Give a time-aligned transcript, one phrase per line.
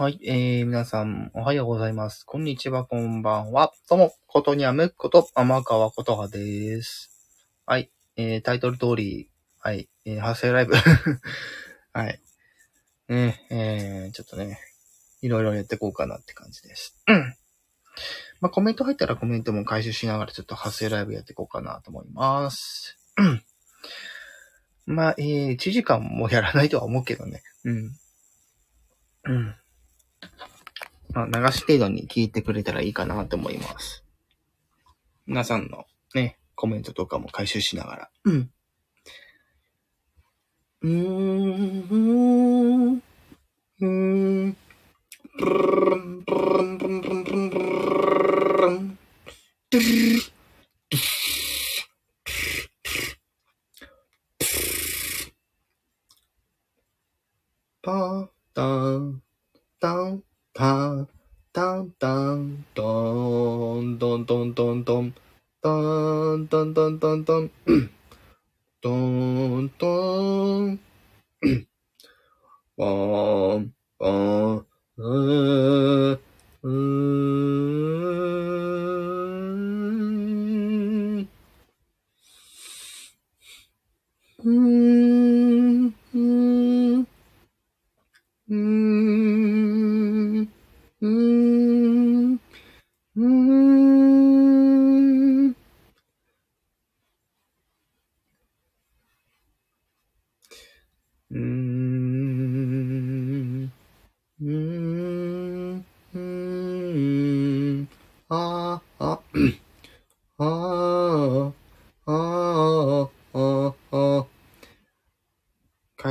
[0.00, 2.24] はい、えー、皆さん、おはようございます。
[2.24, 3.74] こんにちは、こんばんは。
[3.86, 7.10] どうも、ことにゃむこと、天川ことはです。
[7.66, 9.28] はい、えー、タイトル通り、
[9.58, 10.72] はい、えー、発声ライブ。
[11.92, 12.18] はい。
[13.08, 14.58] ね、えー、ちょっとね、
[15.20, 16.96] いろいろやっていこうかなって感じです。
[17.06, 17.36] うん。
[18.40, 22.96] まあ、コメント入ったらコメントも回収しながらちょっと発声ライブやっていこうかなと思います。
[23.18, 23.44] うん。
[24.86, 27.42] まあ、えー、1時間もやらないとは思うけどね。
[27.64, 27.92] うん。
[29.24, 29.56] うん。
[31.12, 34.04] まあ、流し程度に聞いてくれたらいいかなと思います。
[35.26, 38.10] 皆さんのね、コメントとかも回収しながら。
[38.24, 38.50] うん。
[40.82, 40.90] うー
[42.90, 43.02] ん。
[43.80, 44.56] うーん。
[57.82, 59.22] パータン
[59.80, 61.08] タン、タン、
[61.54, 65.14] タンタン、トン、トントントンン、
[66.36, 67.50] ンンンンン、
[69.56, 69.70] ン
[72.76, 74.64] ン、ン、
[74.98, 76.26] ン、
[76.62, 77.99] うー、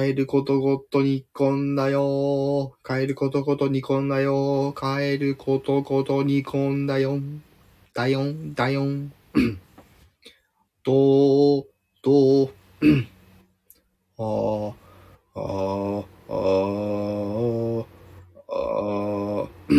[0.10, 2.74] 帰ることごとにこんだよ。
[2.84, 4.74] 帰ることごとにこんだよ。
[4.74, 7.20] 帰ることごとにこんだよ。
[7.94, 9.14] だよん、だよん。
[10.84, 11.68] どう、
[12.02, 12.50] どう。
[14.18, 14.74] あ
[15.36, 16.34] あ、ああ、あ
[17.78, 17.86] あ、
[18.50, 18.56] あ
[19.44, 19.78] あ、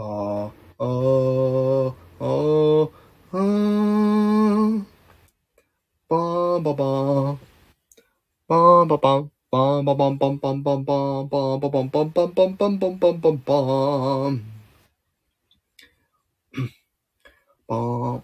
[0.00, 0.50] ああ、
[0.80, 0.86] あ
[1.86, 1.94] あ、
[3.30, 3.38] ああ、
[6.08, 7.38] バーンババーン。
[8.48, 13.54] バンバンバン、バンバンバンバンバンバンバン、バンバンバンバンバンバンバンバンバンバンバ
[14.30, 14.42] ン。
[17.68, 18.22] バン、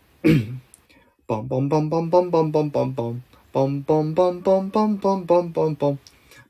[1.29, 3.23] バンバンバンバンバンバンバンバンバン。
[3.53, 5.99] バンバンバンバンバンバンバンバンバン。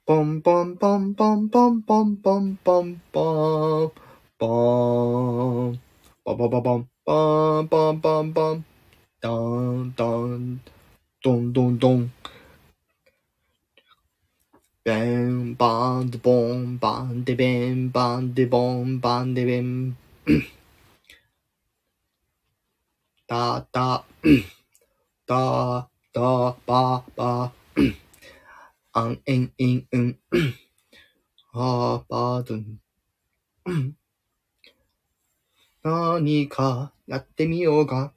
[0.06, 3.92] バンバンバンバンバンバンバンバンバン。
[4.38, 5.80] バーン。
[6.24, 6.88] バンバンバンバン。
[7.04, 8.64] バンバンバンバン。
[9.20, 10.60] ダンダン。
[11.22, 12.10] ドンドンドン。
[14.82, 19.94] ベンバンデボンバンデベンバンデボンバンデベン。
[23.26, 24.06] タタ。
[25.26, 27.52] タタババ。
[28.92, 30.18] アンエンインウン。
[31.52, 32.80] ハーバードン。
[35.84, 38.14] 何かやってみようか。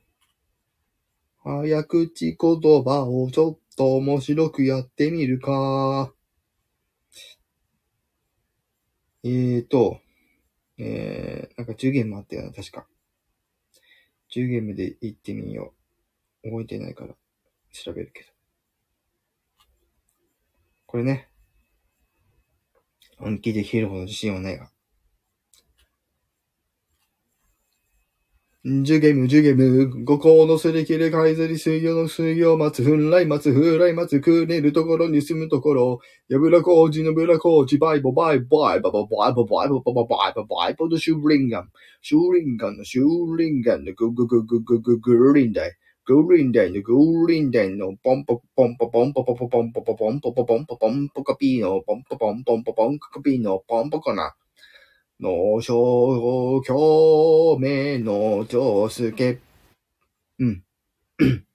[1.43, 6.13] 早口言葉をちょっと面白くやってみるか。
[9.25, 10.01] えーと、
[10.77, 12.85] えー、なんか10ゲームあったよな、確か。
[14.35, 15.73] 10ゲームで行ってみよ
[16.43, 16.49] う。
[16.49, 17.15] 覚えてないから
[17.71, 18.29] 調べるけど。
[20.85, 21.29] これね。
[23.17, 24.69] 本気で切るほど自信はないが。
[28.65, 41.69] 10ゲーム、10ゲーム、五行のすり切れ、海釣り、水魚の水魚、松、ふんらい松、ふらい松、くれるところに住むところ、やぶらこうじのぶらこうじ、バイボバイボバイボバババイババイボババババイババイバのシューリンガン、
[42.01, 45.73] シューリンガンのシューリンガンのグググググググリンダイ、
[46.05, 54.33] グリンダイのグリンダイのポンポポンポポンポポポポンポポポンポポポンポポンポカピーのポンポポンポンポポンカピーのポンポコナ。
[55.23, 59.39] の小京名の上介。
[60.39, 60.65] うん。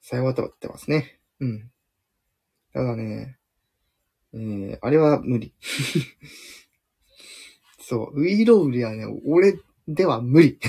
[0.00, 1.18] さよわとってますね。
[1.40, 1.72] うん。
[2.72, 3.36] ただね、
[4.32, 5.52] えー、あれは無理。
[7.80, 9.58] そう、ウイロウリはね、俺
[9.88, 10.56] では無理。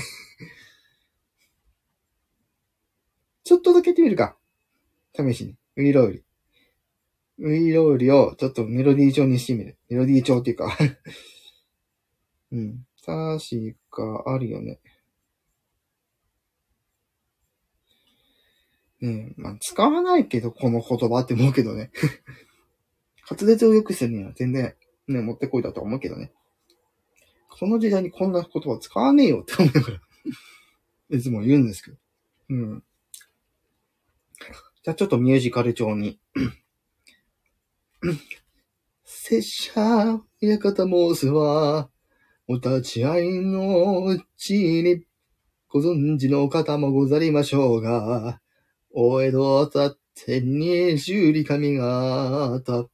[3.44, 4.36] ちょっとだけやってみるか。
[5.14, 5.56] 試しに。
[5.76, 6.24] ウイロウリ。
[7.40, 9.78] ウイロウリをちょっとメロディー調にしてみる。
[9.88, 10.76] メロディー調っていうか。
[12.52, 12.86] うん。
[13.04, 14.78] 確かあるよね。
[19.00, 21.90] ねえ、まあ、使わないけど、この言葉って思うけどね。
[23.30, 24.74] 滑舌を良くするには全然、
[25.08, 26.32] ね、もってこいだと思うけどね。
[27.48, 30.00] この時代にこんな言葉使わねえよって思いながら、
[31.16, 31.96] いつも言うんですけど。
[32.50, 32.84] うん。
[34.82, 36.20] じゃあちょっとミュージカル調に。
[39.04, 41.90] 拙者、館申すは、
[42.48, 45.04] お立ち会いのうちに、
[45.68, 48.40] ご存知の方もござりましょうが、
[48.90, 52.88] お江戸たってに十里神方、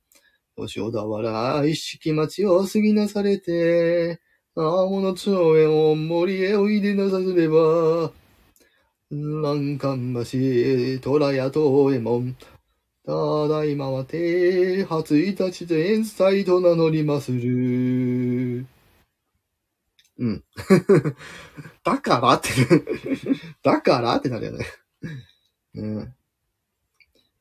[0.56, 4.20] お正田原一式町を過ぎなされて、
[4.56, 8.10] 青物町へも森へおいでなさすれば、
[9.12, 12.36] 欄干橋、虎屋東右衛門、
[13.06, 18.66] ただいまはて、初いたち前妻と名乗りまする。
[20.18, 20.44] うん。
[21.84, 22.48] だからって
[23.62, 24.66] だからってなるよね
[25.74, 26.14] うん。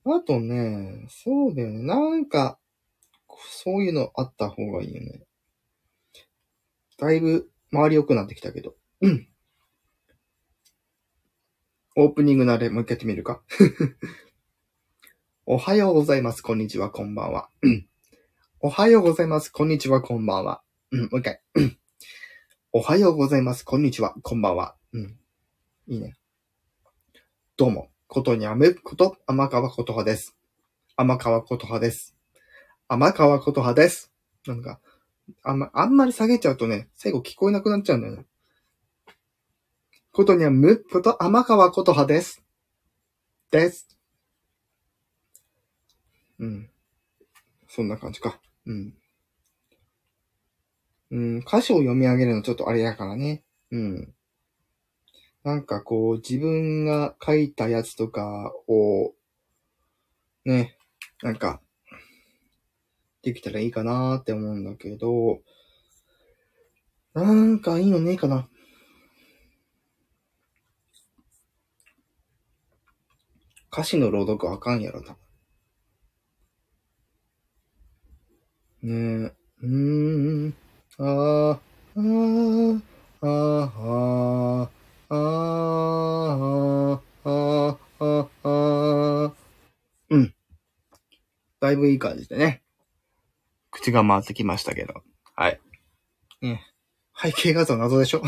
[0.06, 1.82] あとね、そうだよね。
[1.82, 2.60] なんか、
[3.50, 5.26] そういうのあった方がいいよね。
[7.00, 8.76] だいぶ周り良くなってきたけど。
[9.02, 9.28] うん。
[11.96, 13.42] オープニングなれ、もう一回やってみるか。
[15.48, 16.42] おはようございます。
[16.42, 17.50] こんにちは、こんばんは。
[17.62, 17.88] うん。
[18.62, 19.52] おはようございます。
[19.52, 20.64] こんにちは、こんばんは。
[20.90, 21.40] うん、もう一回。
[21.54, 21.78] うん
[22.74, 23.64] おはようございます。
[23.64, 24.16] こんにちは。
[24.24, 24.76] こんばんは。
[24.92, 25.20] うん。
[25.88, 26.16] いいね。
[27.58, 27.90] どうも。
[28.08, 30.36] ことにあむこと、天川ことはです。
[30.98, 32.16] 天川ことはです。
[32.88, 34.12] 天川ことはです。
[34.48, 34.80] なんか、
[35.44, 38.26] あんま、あんまり下げちゃうとね、最後聞こえなくなっちゃうんだよね。
[40.12, 42.44] ことにはむこと、天川ことはです。
[43.52, 43.95] です。
[46.40, 46.70] うん。
[47.68, 48.40] そんな感じか。
[48.66, 48.94] うん。
[51.12, 53.44] うん、歌詞を読み上げるのちょっとあれやからね。
[53.72, 54.14] うん。
[55.44, 59.14] なんかこう、自分が書いたやつとかを、
[60.44, 60.78] ね、
[61.22, 61.62] なんか、
[63.22, 65.42] できたらいいかなーって思うんだけど、
[67.14, 68.50] なんかいいのねえかな。
[73.72, 75.18] 歌詞の朗読あかんやろな。
[78.86, 79.34] ねえ、
[79.64, 80.54] うーん。
[81.00, 81.60] ああ、
[81.96, 82.02] あ
[83.22, 83.32] あ、あ
[83.66, 84.62] あ、
[85.10, 85.18] あ
[87.26, 89.34] あ、ああ、あ
[90.12, 90.36] うん。
[91.60, 92.62] だいぶいい感じでね。
[93.72, 95.02] 口が回ってきましたけど。
[95.36, 95.60] はい。
[96.44, 96.62] ね。
[97.20, 98.22] 背景画像謎でしょ？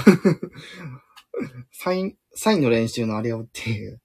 [1.72, 4.02] サイン、サインの練習のあれをっていう。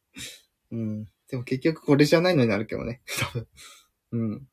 [0.72, 1.04] うん。
[1.28, 3.00] でも結局これじゃないのになるけどね。
[3.18, 3.48] 多分。
[4.12, 4.48] うん。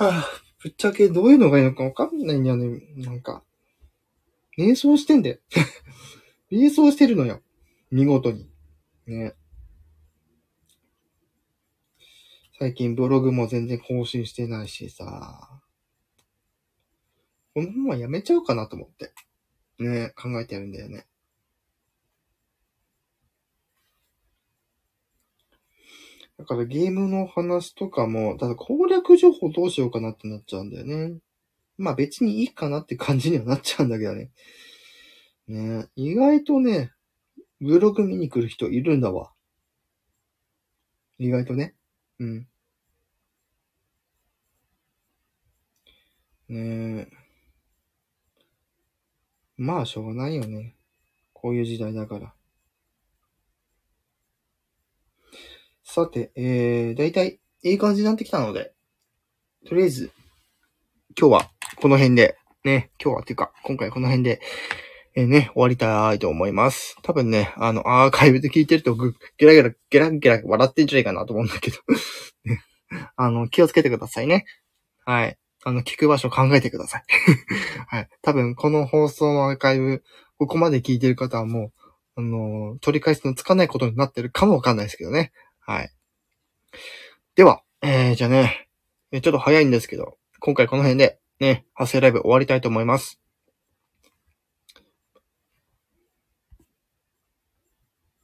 [0.00, 0.26] あ、
[0.62, 2.80] ぶっちゃけどういうのがいいのかわかんないんだよね。
[2.96, 3.44] なんか。
[4.58, 5.38] 瞑想してんだよ。
[6.50, 7.42] 瞑想してるのよ。
[7.90, 8.50] 見事に。
[9.06, 9.34] ね。
[12.58, 15.62] 最近ブログも全然更新してないしさ。
[17.54, 19.12] このままやめちゃおうかなと思って。
[19.78, 21.06] ね、考えてるんだよね。
[26.40, 31.18] だからゲームの話とかも、ただ攻略情報どうしようかなってなっちゃうんだよね。
[31.76, 34.30] まあ別にいいかなって感じにはなっちゃうんだけどね。
[35.48, 36.92] ね意外とね、
[37.60, 39.32] ブログ見に来る人いるんだわ。
[41.18, 41.74] 意外とね。
[42.18, 42.48] うん。
[46.48, 47.08] ねえ。
[49.58, 50.74] まあ、しょうがないよね。
[51.34, 52.34] こういう時代だから。
[55.92, 58.72] さて、えー、だいたいいい感じになってきたので、
[59.66, 60.12] とりあえず、
[61.18, 61.50] 今日は
[61.82, 64.40] この辺で、ね、今日はっていうか、今回この辺で、
[65.16, 66.96] えー、ね、終わりたいと思います。
[67.02, 71.78] 多分ね、あの、アーカイブで聞いてるとぐ、ゲラゲラ、ゲラゲラ笑ってんじゃないかなと思うんだけど
[72.46, 72.62] ね、
[73.16, 74.44] あの、気をつけてくださいね。
[75.04, 75.36] はい。
[75.64, 77.04] あの、聞く場所考えてください。
[77.88, 78.08] はい。
[78.22, 80.04] 多分、この放送のアーカイブ、
[80.38, 81.72] ここまで聞いてる方はも
[82.16, 85.32] う、あの、取り返しのつかないことになってるかもわかんないですけどね。
[85.70, 85.90] はい。
[87.36, 88.66] では、えー、じゃあね、
[89.12, 93.19] ちょっと早いんですけど、今回この辺でね、発声ライブ終わりたいと思います。